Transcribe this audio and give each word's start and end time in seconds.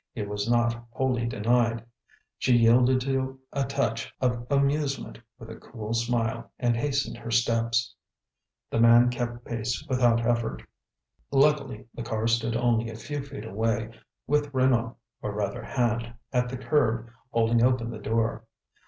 It 0.15 0.27
was 0.27 0.49
not 0.49 0.83
wholly 0.89 1.27
denied. 1.27 1.85
She 2.39 2.57
yielded 2.57 3.01
to 3.01 3.39
a 3.53 3.65
touch 3.65 4.11
of 4.19 4.47
amusement 4.49 5.19
with 5.37 5.51
a 5.51 5.55
cool 5.57 5.93
smile, 5.93 6.51
and 6.57 6.75
hastened 6.75 7.17
her 7.17 7.29
steps. 7.29 7.93
The 8.71 8.79
man 8.79 9.11
kept 9.11 9.45
pace 9.45 9.85
without 9.87 10.25
effort. 10.25 10.63
Luckily, 11.29 11.85
the 11.93 12.01
car 12.01 12.25
stood 12.25 12.55
only 12.57 12.89
a 12.89 12.95
few 12.95 13.21
feet 13.21 13.45
away, 13.45 13.91
with 14.25 14.51
Renaud, 14.55 14.95
or 15.21 15.33
rather 15.33 15.61
Hand, 15.61 16.15
at 16.33 16.49
the 16.49 16.57
curb, 16.57 17.11
holding 17.29 17.63
open 17.63 17.91
the 17.91 17.99
door. 17.99 18.45